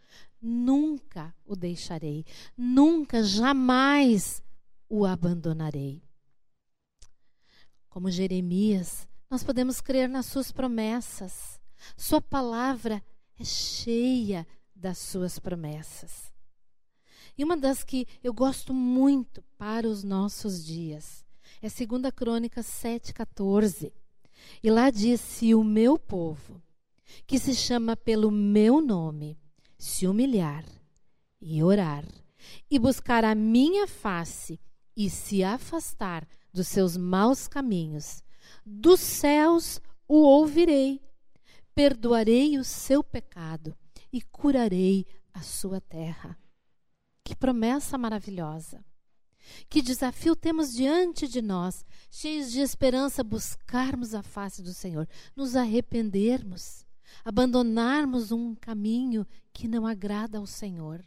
nunca 0.41 1.35
o 1.45 1.55
deixarei, 1.55 2.25
nunca, 2.57 3.23
jamais 3.23 4.43
o 4.89 5.05
abandonarei. 5.05 6.03
Como 7.89 8.11
Jeremias, 8.11 9.07
nós 9.31 9.43
podemos 9.43 9.81
crer 9.81 10.09
nas 10.09 10.27
suas 10.27 10.51
promessas. 10.51 11.61
Sua 11.97 12.21
palavra 12.21 13.03
é 13.39 13.45
cheia 13.45 14.47
das 14.75 14.99
suas 14.99 15.39
promessas. 15.39 16.33
E 17.39 17.45
uma 17.45 17.57
das 17.57 17.85
que 17.85 18.05
eu 18.23 18.35
gosto 18.35 18.75
muito 18.75 19.45
para 19.57 19.89
os 19.89 20.03
nossos 20.03 20.67
dias 20.67 21.25
é 21.63 21.69
2 21.69 22.13
Crônica 22.13 22.61
7,14. 22.61 23.93
E 24.61 24.69
lá 24.69 24.91
diz: 24.91 25.21
Se 25.21 25.55
o 25.55 25.63
meu 25.63 25.97
povo, 25.97 26.61
que 27.29 27.39
se 27.39 27.55
chama 27.55 27.97
pelo 27.97 28.29
meu 28.33 28.81
nome, 28.81 29.39
se 29.79 30.09
humilhar 30.09 30.65
e 31.41 31.63
orar, 31.63 32.05
e 32.69 32.77
buscar 32.77 33.25
a 33.25 33.37
minha 33.37 33.87
face 33.87 34.61
e 34.97 35.09
se 35.09 35.45
afastar 35.45 36.27
dos 36.53 36.67
seus 36.67 36.97
maus 36.97 37.47
caminhos, 37.47 38.23
dos 38.67 38.99
céus 38.99 39.81
o 40.09 40.17
ouvirei, 40.17 41.01
perdoarei 41.73 42.59
o 42.59 42.65
seu 42.65 43.05
pecado 43.05 43.77
e 44.13 44.21
curarei 44.21 45.07
a 45.33 45.41
sua 45.41 45.81
terra. 45.81 46.37
Que 47.29 47.37
promessa 47.37 47.99
maravilhosa. 47.99 48.83
Que 49.69 49.83
desafio 49.83 50.35
temos 50.35 50.73
diante 50.73 51.29
de 51.29 51.43
nós, 51.43 51.85
cheios 52.11 52.51
de 52.51 52.61
esperança, 52.61 53.23
buscarmos 53.23 54.15
a 54.15 54.23
face 54.23 54.63
do 54.63 54.73
Senhor, 54.73 55.07
nos 55.37 55.55
arrependermos, 55.55 56.87
abandonarmos 57.23 58.33
um 58.33 58.55
caminho 58.55 59.27
que 59.53 59.69
não 59.69 59.87
agrada 59.87 60.39
ao 60.39 60.47
Senhor, 60.47 61.05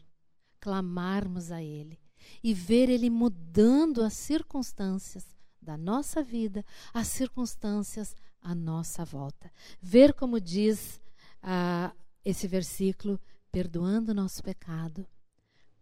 clamarmos 0.59 1.51
a 1.51 1.63
Ele 1.63 1.99
e 2.43 2.53
ver 2.53 2.87
Ele 2.87 3.09
mudando 3.09 4.03
as 4.03 4.13
circunstâncias 4.13 5.25
da 5.59 5.75
nossa 5.75 6.21
vida, 6.21 6.63
as 6.93 7.07
circunstâncias 7.07 8.15
à 8.39 8.53
nossa 8.53 9.03
volta. 9.03 9.51
Ver 9.81 10.13
como 10.13 10.39
diz 10.39 11.01
ah, 11.41 11.91
esse 12.23 12.47
versículo, 12.47 13.19
perdoando 13.51 14.11
o 14.11 14.15
nosso 14.15 14.43
pecado, 14.43 15.07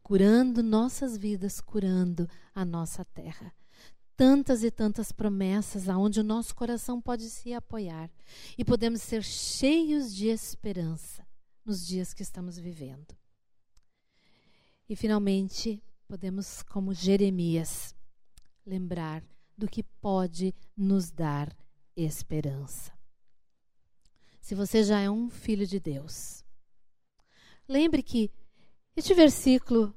curando 0.10 0.63
nossas 0.63 1.16
vidas, 1.16 1.62
curando 1.62 2.28
a 2.56 2.66
nossa 2.66 3.06
terra. 3.06 3.54
Tantas 4.18 4.63
e 4.63 4.72
tantas 4.72 5.12
promessas 5.12 5.88
aonde 5.88 6.20
o 6.20 6.24
nosso 6.24 6.56
coração 6.56 7.00
pode 7.00 7.30
se 7.30 7.54
apoiar 7.54 8.10
e 8.58 8.66
podemos 8.66 9.04
ser 9.04 9.24
cheios 9.24 10.12
de 10.12 10.25
esperança 10.25 11.24
nos 11.63 11.86
dias 11.86 12.12
que 12.12 12.24
estamos 12.24 12.58
vivendo. 12.58 13.16
E 14.89 14.96
finalmente, 14.96 15.80
podemos, 16.08 16.63
como 16.63 16.92
Jeremias, 16.92 17.94
lembrar 18.66 19.24
do 19.56 19.68
que 19.68 19.84
pode 19.84 20.56
nos 20.75 21.12
dar 21.12 21.56
esperança. 21.96 22.92
Se 24.42 24.56
você 24.56 24.84
já 24.84 25.00
é 25.01 25.10
um 25.10 25.30
filho 25.30 25.68
de 25.68 25.80
Deus, 25.80 26.44
lembre 27.68 28.01
que 28.01 28.32
este 29.00 29.13
versículo 29.13 29.96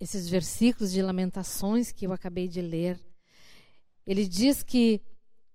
esses 0.00 0.28
versículos 0.28 0.90
de 0.90 1.00
Lamentações 1.00 1.92
que 1.92 2.04
eu 2.04 2.12
acabei 2.12 2.48
de 2.48 2.60
ler, 2.60 3.00
ele 4.04 4.26
diz 4.26 4.60
que 4.60 5.00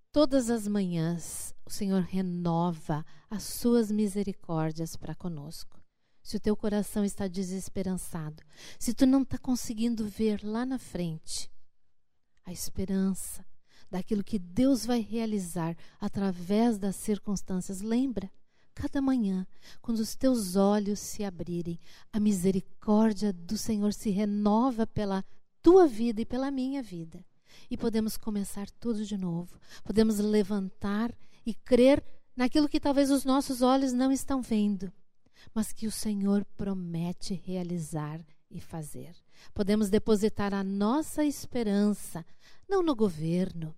todas 0.10 0.50
as 0.50 0.66
manhãs 0.66 1.54
o 1.66 1.70
Senhor 1.70 2.02
renova 2.02 3.06
as 3.30 3.44
suas 3.44 3.92
misericórdias 3.92 4.96
para 4.96 5.14
conosco. 5.14 5.82
Se 6.24 6.38
o 6.38 6.40
teu 6.40 6.56
coração 6.56 7.04
está 7.04 7.28
desesperançado, 7.28 8.42
se 8.80 8.94
tu 8.94 9.06
não 9.06 9.24
está 9.24 9.38
conseguindo 9.38 10.08
ver 10.08 10.42
lá 10.42 10.66
na 10.66 10.80
frente 10.80 11.52
a 12.46 12.54
esperança 12.54 13.46
daquilo 13.92 14.24
que 14.24 14.40
Deus 14.40 14.86
vai 14.86 15.02
realizar 15.02 15.76
através 16.00 16.78
das 16.78 16.96
circunstâncias, 16.96 17.82
lembra 17.82 18.32
cada 18.78 19.02
manhã, 19.02 19.46
quando 19.82 19.98
os 19.98 20.14
teus 20.14 20.56
olhos 20.56 21.00
se 21.00 21.24
abrirem, 21.24 21.80
a 22.14 22.20
misericórdia 22.20 23.34
do 23.34 23.58
Senhor 23.58 23.92
se 23.92 24.12
renova 24.12 24.86
pela 24.86 25.26
tua 25.64 25.88
vida 25.88 26.22
e 26.22 26.26
pela 26.26 26.52
minha 26.52 26.84
vida. 26.84 27.26
E 27.72 27.76
podemos 27.76 28.18
começar 28.18 28.70
tudo 28.80 29.04
de 29.04 29.18
novo. 29.18 29.60
Podemos 29.84 30.20
levantar 30.20 31.12
e 31.44 31.56
crer 31.56 32.04
naquilo 32.36 32.70
que 32.70 32.80
talvez 32.80 33.10
os 33.10 33.26
nossos 33.26 33.64
olhos 33.64 33.94
não 33.94 34.12
estão 34.12 34.44
vendo, 34.44 34.94
mas 35.56 35.74
que 35.74 35.88
o 35.88 35.92
Senhor 35.92 36.46
promete 36.56 37.34
realizar 37.34 38.24
e 38.52 38.62
fazer. 38.62 39.16
Podemos 39.56 39.90
depositar 39.90 40.54
a 40.54 40.64
nossa 40.64 41.26
esperança 41.26 42.24
não 42.70 42.84
no 42.84 42.96
governo, 42.96 43.76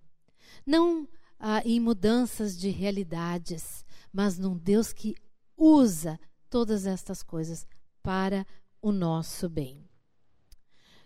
não 0.66 1.08
ah, 1.38 1.62
em 1.64 1.80
mudanças 1.80 2.54
de 2.54 2.68
realidades, 2.68 3.82
mas 4.12 4.38
num 4.38 4.56
Deus 4.56 4.92
que 4.92 5.14
usa 5.56 6.18
todas 6.48 6.86
estas 6.86 7.22
coisas 7.22 7.66
para 8.02 8.46
o 8.80 8.90
nosso 8.90 9.48
bem. 9.48 9.88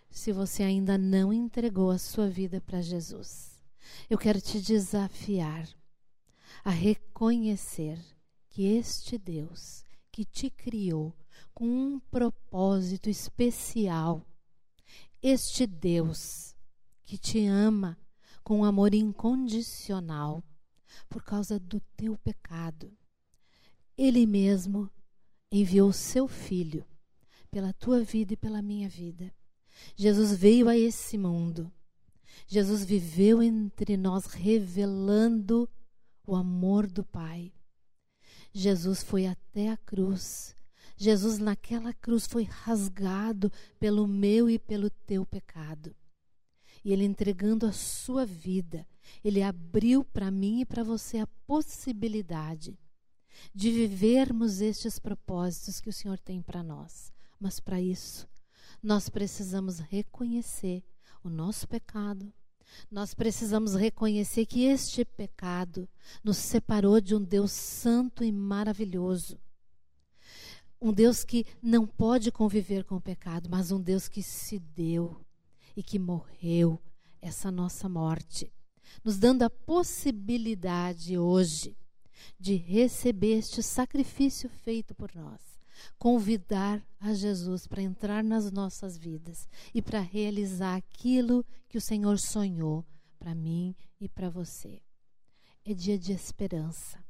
Se 0.09 0.31
você 0.31 0.63
ainda 0.63 0.97
não 0.97 1.33
entregou 1.33 1.91
a 1.91 1.97
sua 1.97 2.29
vida 2.29 2.61
para 2.61 2.81
Jesus, 2.81 3.61
eu 4.09 4.17
quero 4.17 4.39
te 4.39 4.61
desafiar 4.61 5.67
a 6.63 6.69
reconhecer 6.69 7.99
que 8.49 8.63
este 8.63 9.17
Deus 9.17 9.83
que 10.11 10.23
te 10.23 10.49
criou 10.49 11.13
com 11.53 11.67
um 11.67 11.99
propósito 11.99 13.09
especial, 13.09 14.25
este 15.21 15.67
Deus 15.67 16.55
que 17.03 17.17
te 17.17 17.45
ama 17.45 17.97
com 18.43 18.59
um 18.59 18.63
amor 18.63 18.93
incondicional, 18.93 20.43
por 21.09 21.23
causa 21.23 21.59
do 21.59 21.79
teu 21.97 22.17
pecado. 22.17 22.95
Ele 23.97 24.25
mesmo 24.25 24.89
enviou 25.51 25.93
seu 25.93 26.27
filho 26.27 26.85
pela 27.49 27.71
tua 27.71 28.01
vida 28.01 28.33
e 28.33 28.37
pela 28.37 28.61
minha 28.61 28.89
vida. 28.89 29.33
Jesus 29.95 30.35
veio 30.35 30.67
a 30.67 30.77
esse 30.77 31.17
mundo. 31.17 31.71
Jesus 32.45 32.83
viveu 32.83 33.41
entre 33.41 33.95
nós 33.95 34.25
revelando 34.25 35.69
o 36.27 36.35
amor 36.35 36.87
do 36.87 37.05
Pai. 37.05 37.53
Jesus 38.51 39.01
foi 39.01 39.25
até 39.25 39.69
a 39.69 39.77
cruz. 39.77 40.55
Jesus 40.97 41.37
naquela 41.37 41.93
cruz 41.93 42.27
foi 42.27 42.43
rasgado 42.43 43.51
pelo 43.79 44.05
meu 44.05 44.49
e 44.49 44.59
pelo 44.59 44.89
teu 44.89 45.25
pecado. 45.25 45.95
E 46.83 46.91
ele 46.91 47.05
entregando 47.05 47.65
a 47.65 47.71
sua 47.71 48.25
vida, 48.25 48.85
ele 49.23 49.41
abriu 49.41 50.03
para 50.03 50.29
mim 50.29 50.61
e 50.61 50.65
para 50.65 50.83
você 50.83 51.17
a 51.17 51.27
possibilidade 51.47 52.77
de 53.53 53.71
vivermos 53.71 54.61
estes 54.61 54.99
propósitos 54.99 55.79
que 55.79 55.89
o 55.89 55.93
Senhor 55.93 56.19
tem 56.19 56.41
para 56.41 56.63
nós. 56.63 57.13
Mas 57.39 57.59
para 57.59 57.81
isso, 57.81 58.27
nós 58.81 59.09
precisamos 59.09 59.79
reconhecer 59.79 60.83
o 61.23 61.29
nosso 61.29 61.67
pecado. 61.67 62.31
Nós 62.89 63.13
precisamos 63.13 63.75
reconhecer 63.75 64.45
que 64.45 64.63
este 64.63 65.05
pecado 65.05 65.87
nos 66.23 66.37
separou 66.37 66.99
de 66.99 67.15
um 67.15 67.23
Deus 67.23 67.51
santo 67.51 68.23
e 68.23 68.31
maravilhoso. 68.31 69.39
Um 70.81 70.91
Deus 70.91 71.23
que 71.23 71.45
não 71.61 71.87
pode 71.87 72.31
conviver 72.31 72.83
com 72.83 72.95
o 72.95 73.01
pecado, 73.01 73.49
mas 73.49 73.71
um 73.71 73.81
Deus 73.81 74.07
que 74.07 74.21
se 74.21 74.59
deu 74.59 75.25
e 75.75 75.81
que 75.81 75.97
morreu 75.97 76.81
essa 77.21 77.49
nossa 77.51 77.87
morte 77.87 78.51
nos 79.03 79.17
dando 79.17 79.43
a 79.43 79.49
possibilidade 79.49 81.17
hoje 81.17 81.75
de 82.39 82.55
receber 82.55 83.37
este 83.37 83.61
sacrifício 83.61 84.49
feito 84.49 84.93
por 84.93 85.13
nós. 85.15 85.41
Convidar 85.97 86.85
a 86.99 87.13
Jesus 87.13 87.67
para 87.67 87.81
entrar 87.81 88.23
nas 88.23 88.51
nossas 88.51 88.97
vidas 88.97 89.47
e 89.73 89.81
para 89.81 89.99
realizar 89.99 90.75
aquilo 90.75 91.45
que 91.67 91.77
o 91.77 91.81
Senhor 91.81 92.17
sonhou 92.17 92.85
para 93.19 93.35
mim 93.35 93.75
e 93.99 94.07
para 94.07 94.29
você. 94.29 94.81
É 95.65 95.73
dia 95.73 95.97
de 95.97 96.13
esperança. 96.13 97.03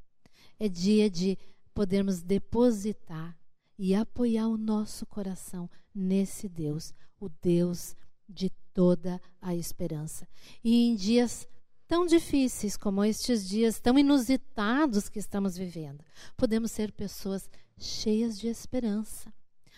É 0.59 0.69
dia 0.69 1.09
de 1.09 1.37
podermos 1.73 2.21
depositar 2.21 3.37
e 3.77 3.93
apoiar 3.93 4.47
o 4.47 4.57
nosso 4.57 5.05
coração 5.05 5.69
nesse 5.93 6.47
Deus, 6.47 6.93
o 7.19 7.27
Deus 7.29 7.95
de 8.27 8.49
toda 8.73 9.21
a 9.41 9.55
esperança. 9.55 10.27
E 10.63 10.87
em 10.87 10.95
dias 10.95 11.47
tão 11.87 12.05
difíceis 12.05 12.75
como 12.75 13.03
estes 13.03 13.47
dias 13.47 13.79
tão 13.79 13.97
inusitados 13.97 15.09
que 15.09 15.19
estamos 15.19 15.57
vivendo, 15.57 16.03
podemos 16.35 16.71
ser 16.71 16.91
pessoas 16.91 17.49
cheias 17.77 18.39
de 18.39 18.47
esperança, 18.47 19.33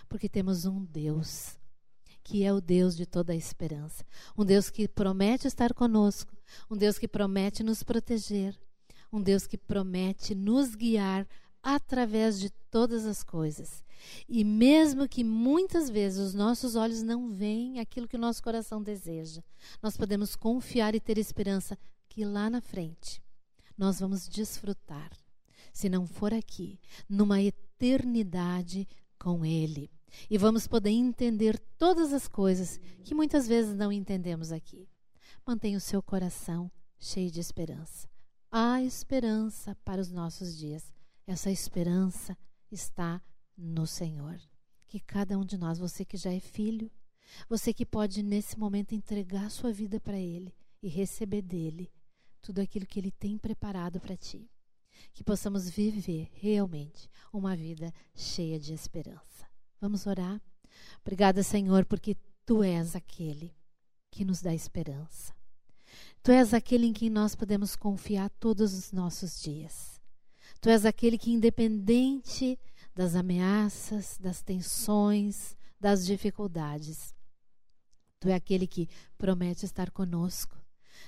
porque 0.07 0.29
temos 0.29 0.65
um 0.65 0.83
Deus 0.83 1.57
que 2.27 2.43
é 2.43 2.51
o 2.51 2.59
Deus 2.59 2.97
de 2.97 3.05
toda 3.05 3.31
a 3.31 3.35
esperança, 3.37 4.05
um 4.37 4.43
Deus 4.43 4.69
que 4.69 4.85
promete 4.85 5.47
estar 5.47 5.73
conosco, 5.73 6.35
um 6.69 6.75
Deus 6.75 6.97
que 6.97 7.07
promete 7.07 7.63
nos 7.63 7.83
proteger, 7.83 8.53
um 9.09 9.21
Deus 9.21 9.47
que 9.47 9.57
promete 9.57 10.35
nos 10.35 10.75
guiar 10.75 11.25
através 11.63 12.37
de 12.37 12.49
todas 12.69 13.05
as 13.05 13.23
coisas. 13.23 13.81
E 14.27 14.43
mesmo 14.43 15.07
que 15.07 15.23
muitas 15.23 15.89
vezes 15.89 16.19
os 16.19 16.33
nossos 16.33 16.75
olhos 16.75 17.01
não 17.01 17.29
veem 17.29 17.79
aquilo 17.79 18.07
que 18.07 18.15
o 18.15 18.19
nosso 18.19 18.41
coração 18.41 18.81
deseja, 18.81 19.43
nós 19.81 19.97
podemos 19.97 20.35
confiar 20.35 20.95
e 20.95 20.99
ter 20.99 21.17
esperança 21.17 21.77
que 22.07 22.25
lá 22.25 22.49
na 22.49 22.61
frente 22.61 23.21
nós 23.77 23.99
vamos 23.99 24.27
desfrutar, 24.27 25.11
se 25.71 25.87
não 25.87 26.07
for 26.07 26.33
aqui, 26.33 26.79
numa 27.07 27.41
eternidade 27.41 28.87
com 29.19 29.45
Ele. 29.45 29.91
E 30.29 30.37
vamos 30.37 30.67
poder 30.67 30.89
entender 30.89 31.59
todas 31.77 32.13
as 32.13 32.27
coisas 32.27 32.79
que 33.03 33.13
muitas 33.13 33.47
vezes 33.47 33.75
não 33.75 33.91
entendemos 33.91 34.51
aqui. 34.51 34.87
Mantenha 35.45 35.77
o 35.77 35.81
seu 35.81 36.01
coração 36.01 36.71
cheio 36.99 37.29
de 37.29 37.39
esperança. 37.39 38.09
Há 38.51 38.81
esperança 38.81 39.75
para 39.83 40.01
os 40.01 40.11
nossos 40.11 40.57
dias. 40.57 40.93
Essa 41.25 41.51
esperança 41.51 42.37
está 42.71 43.21
no 43.57 43.87
Senhor. 43.87 44.39
Que 44.87 44.99
cada 44.99 45.37
um 45.37 45.43
de 45.43 45.57
nós, 45.57 45.79
você 45.79 46.05
que 46.05 46.15
já 46.15 46.31
é 46.31 46.39
filho, 46.39 46.91
você 47.49 47.73
que 47.73 47.85
pode 47.85 48.23
nesse 48.23 48.57
momento 48.57 48.93
entregar 48.93 49.49
sua 49.49 49.71
vida 49.71 49.99
para 49.99 50.17
Ele 50.17 50.53
e 50.81 50.87
receber 50.87 51.41
dele 51.41 51.91
tudo 52.41 52.61
aquilo 52.61 52.85
que 52.85 52.99
Ele 52.99 53.11
tem 53.11 53.37
preparado 53.37 53.99
para 53.99 54.15
ti. 54.15 54.49
Que 55.13 55.23
possamos 55.23 55.69
viver 55.69 56.29
realmente 56.33 57.09
uma 57.33 57.55
vida 57.55 57.93
cheia 58.15 58.59
de 58.59 58.73
esperança. 58.73 59.47
Vamos 59.81 60.07
orar? 60.07 60.41
Obrigada, 61.01 61.43
Senhor, 61.43 61.85
porque 61.85 62.15
Tu 62.45 62.63
és 62.63 62.95
aquele 62.95 63.53
que 64.09 64.23
nos 64.23 64.41
dá 64.41 64.53
esperança. 64.53 65.35
Tu 66.23 66.31
és 66.31 66.53
aquele 66.53 66.87
em 66.87 66.93
quem 66.93 67.09
nós 67.09 67.35
podemos 67.35 67.75
confiar 67.75 68.29
todos 68.39 68.73
os 68.73 68.91
nossos 68.91 69.41
dias. 69.41 69.99
Tu 70.61 70.69
és 70.69 70.85
aquele 70.85 71.17
que, 71.17 71.31
independente 71.31 72.57
das 72.97 73.15
ameaças, 73.15 74.17
das 74.19 74.41
tensões, 74.41 75.55
das 75.79 76.05
dificuldades, 76.05 77.15
Tu 78.19 78.29
é 78.29 78.33
aquele 78.33 78.65
que 78.65 78.89
promete 79.17 79.65
estar 79.65 79.91
conosco. 79.91 80.57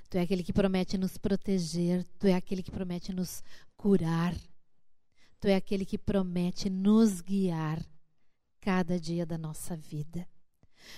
Tu 0.09 0.17
é 0.17 0.21
aquele 0.21 0.43
que 0.43 0.53
promete 0.53 0.97
nos 0.97 1.17
proteger. 1.17 2.05
Tu 2.19 2.27
é 2.27 2.33
aquele 2.33 2.61
que 2.61 2.71
promete 2.71 3.11
nos 3.11 3.43
curar. 3.75 4.35
Tu 5.39 5.47
é 5.47 5.55
aquele 5.55 5.85
que 5.85 5.97
promete 5.97 6.69
nos 6.69 7.21
guiar 7.21 7.83
cada 8.61 8.99
dia 8.99 9.25
da 9.25 9.37
nossa 9.37 9.75
vida. 9.75 10.27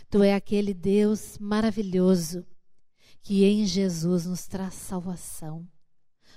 Tu 0.10 0.22
é 0.22 0.34
aquele 0.34 0.74
Deus 0.74 1.38
maravilhoso 1.38 2.46
que 3.22 3.46
em 3.46 3.66
Jesus 3.66 4.26
nos 4.26 4.48
traz 4.48 4.74
salvação. 4.74 5.68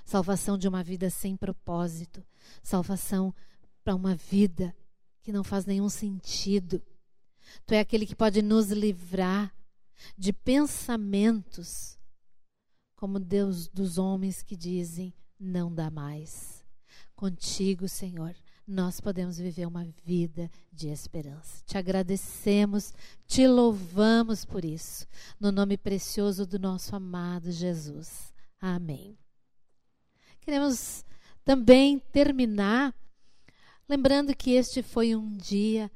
Salvação 0.05 0.57
de 0.57 0.67
uma 0.67 0.83
vida 0.83 1.09
sem 1.09 1.35
propósito, 1.35 2.23
salvação 2.61 3.33
para 3.85 3.95
uma 3.95 4.15
vida 4.15 4.75
que 5.21 5.31
não 5.31 5.43
faz 5.43 5.65
nenhum 5.65 5.89
sentido. 5.89 6.81
Tu 7.67 7.75
é 7.75 7.79
aquele 7.79 8.07
que 8.07 8.15
pode 8.15 8.41
nos 8.41 8.71
livrar 8.71 9.55
de 10.17 10.33
pensamentos 10.33 11.97
como 12.95 13.19
Deus 13.19 13.67
dos 13.67 13.99
homens 13.99 14.41
que 14.41 14.57
dizem: 14.57 15.13
não 15.39 15.71
dá 15.71 15.91
mais. 15.91 16.65
Contigo, 17.15 17.87
Senhor, 17.87 18.35
nós 18.67 18.99
podemos 18.99 19.37
viver 19.37 19.67
uma 19.67 19.85
vida 20.03 20.49
de 20.73 20.89
esperança. 20.89 21.63
Te 21.65 21.77
agradecemos, 21.77 22.91
te 23.27 23.47
louvamos 23.47 24.43
por 24.43 24.65
isso, 24.65 25.05
no 25.39 25.51
nome 25.51 25.77
precioso 25.77 26.45
do 26.45 26.57
nosso 26.57 26.95
amado 26.95 27.51
Jesus. 27.51 28.33
Amém. 28.59 29.15
Queremos 30.41 31.05
também 31.43 31.99
terminar 31.99 32.93
lembrando 33.87 34.35
que 34.35 34.51
este 34.51 34.81
foi 34.81 35.15
um 35.15 35.35
dia 35.35 35.91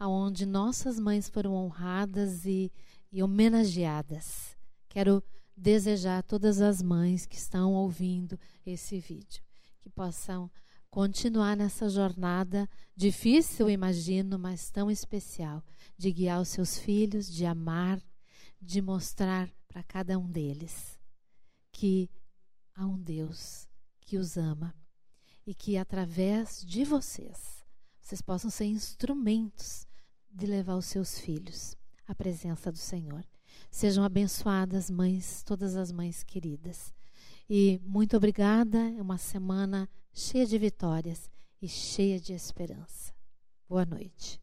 onde 0.00 0.44
nossas 0.44 0.98
mães 0.98 1.28
foram 1.28 1.54
honradas 1.54 2.44
e, 2.44 2.72
e 3.10 3.22
homenageadas. 3.22 4.56
Quero 4.88 5.22
desejar 5.56 6.18
a 6.18 6.22
todas 6.22 6.60
as 6.60 6.82
mães 6.82 7.26
que 7.26 7.36
estão 7.36 7.74
ouvindo 7.74 8.38
esse 8.66 8.98
vídeo 8.98 9.42
que 9.80 9.90
possam 9.90 10.50
continuar 10.90 11.56
nessa 11.56 11.88
jornada 11.88 12.68
difícil, 12.96 13.68
imagino, 13.70 14.38
mas 14.38 14.70
tão 14.70 14.90
especial, 14.90 15.64
de 15.96 16.12
guiar 16.12 16.40
os 16.40 16.48
seus 16.48 16.78
filhos, 16.78 17.32
de 17.32 17.46
amar, 17.46 18.00
de 18.60 18.80
mostrar 18.80 19.50
para 19.66 19.82
cada 19.82 20.18
um 20.18 20.30
deles 20.30 20.98
que 21.72 22.10
há 22.74 22.86
um 22.86 22.98
Deus 22.98 23.66
que 24.00 24.16
os 24.16 24.36
ama 24.36 24.74
e 25.46 25.54
que 25.54 25.76
através 25.76 26.64
de 26.64 26.84
vocês 26.84 27.62
vocês 28.00 28.20
possam 28.20 28.50
ser 28.50 28.64
instrumentos 28.64 29.86
de 30.30 30.46
levar 30.46 30.76
os 30.76 30.86
seus 30.86 31.18
filhos 31.18 31.76
à 32.06 32.14
presença 32.14 32.70
do 32.70 32.78
Senhor. 32.78 33.24
Sejam 33.70 34.04
abençoadas, 34.04 34.90
mães, 34.90 35.42
todas 35.44 35.76
as 35.76 35.92
mães 35.92 36.22
queridas. 36.22 36.92
E 37.48 37.80
muito 37.84 38.16
obrigada. 38.16 38.78
É 38.78 39.00
uma 39.00 39.18
semana 39.18 39.88
cheia 40.12 40.46
de 40.46 40.58
vitórias 40.58 41.30
e 41.60 41.68
cheia 41.68 42.20
de 42.20 42.32
esperança. 42.32 43.14
Boa 43.68 43.86
noite. 43.86 44.41